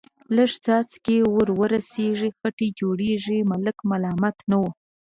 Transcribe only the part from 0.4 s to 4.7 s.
څاڅکي ور ورسېږي، خټې جوړېږي، ملک ملامت نه و.